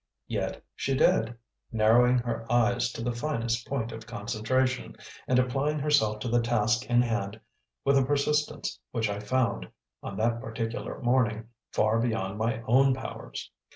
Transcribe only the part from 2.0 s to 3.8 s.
her eyes to the finest